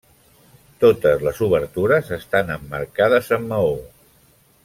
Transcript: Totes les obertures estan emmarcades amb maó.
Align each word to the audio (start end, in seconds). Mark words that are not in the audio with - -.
Totes 0.83 1.25
les 1.27 1.41
obertures 1.47 2.09
estan 2.17 2.51
emmarcades 2.55 3.31
amb 3.39 3.49
maó. 3.53 3.71